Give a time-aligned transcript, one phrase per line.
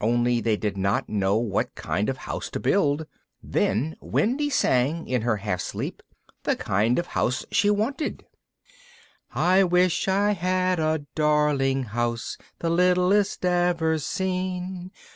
[0.00, 3.06] Only they did not know what kind of house to build.
[3.40, 6.02] Then Wendy sang in her half sleep
[6.42, 8.26] the kind of house she wanted:
[9.30, 13.98] [Illustration: music] I wish I had a dar ling house, The litt lest ev er
[14.00, 14.90] seen.